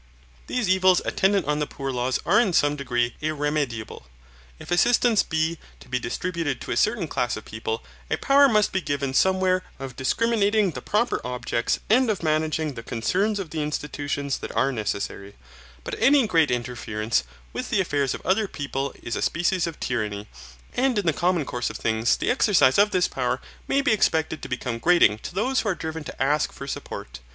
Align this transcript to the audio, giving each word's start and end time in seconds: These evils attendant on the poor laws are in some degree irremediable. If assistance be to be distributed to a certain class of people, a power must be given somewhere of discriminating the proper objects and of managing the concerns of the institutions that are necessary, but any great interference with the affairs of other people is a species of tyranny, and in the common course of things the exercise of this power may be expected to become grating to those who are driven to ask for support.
These 0.47 0.67
evils 0.67 0.99
attendant 1.05 1.45
on 1.45 1.59
the 1.59 1.67
poor 1.67 1.91
laws 1.91 2.17
are 2.25 2.39
in 2.39 2.53
some 2.53 2.75
degree 2.75 3.15
irremediable. 3.21 4.07
If 4.57 4.71
assistance 4.71 5.21
be 5.21 5.59
to 5.79 5.87
be 5.87 5.99
distributed 5.99 6.59
to 6.61 6.71
a 6.71 6.75
certain 6.75 7.07
class 7.07 7.37
of 7.37 7.45
people, 7.45 7.83
a 8.09 8.17
power 8.17 8.49
must 8.49 8.71
be 8.71 8.81
given 8.81 9.13
somewhere 9.13 9.61
of 9.77 9.95
discriminating 9.95 10.71
the 10.71 10.81
proper 10.81 11.21
objects 11.23 11.77
and 11.87 12.09
of 12.09 12.23
managing 12.23 12.73
the 12.73 12.81
concerns 12.81 13.37
of 13.37 13.51
the 13.51 13.61
institutions 13.61 14.39
that 14.39 14.51
are 14.55 14.71
necessary, 14.71 15.35
but 15.83 15.93
any 15.99 16.25
great 16.25 16.49
interference 16.49 17.23
with 17.53 17.69
the 17.69 17.79
affairs 17.79 18.15
of 18.15 18.23
other 18.25 18.47
people 18.47 18.95
is 19.03 19.15
a 19.15 19.21
species 19.21 19.67
of 19.67 19.79
tyranny, 19.79 20.27
and 20.73 20.97
in 20.97 21.05
the 21.05 21.13
common 21.13 21.45
course 21.45 21.69
of 21.69 21.77
things 21.77 22.17
the 22.17 22.31
exercise 22.31 22.79
of 22.79 22.89
this 22.89 23.07
power 23.07 23.39
may 23.67 23.81
be 23.81 23.91
expected 23.91 24.41
to 24.41 24.49
become 24.49 24.79
grating 24.79 25.19
to 25.19 25.35
those 25.35 25.59
who 25.59 25.69
are 25.69 25.75
driven 25.75 26.03
to 26.03 26.19
ask 26.23 26.51
for 26.51 26.65
support. 26.65 27.19